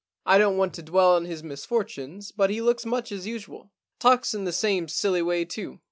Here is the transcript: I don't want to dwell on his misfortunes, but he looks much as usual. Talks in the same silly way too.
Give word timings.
I 0.25 0.39
don't 0.39 0.57
want 0.57 0.73
to 0.73 0.81
dwell 0.81 1.13
on 1.15 1.25
his 1.25 1.43
misfortunes, 1.43 2.31
but 2.31 2.49
he 2.49 2.59
looks 2.59 2.87
much 2.87 3.11
as 3.11 3.27
usual. 3.27 3.69
Talks 3.99 4.33
in 4.33 4.45
the 4.45 4.51
same 4.51 4.87
silly 4.87 5.21
way 5.21 5.45
too. 5.45 5.79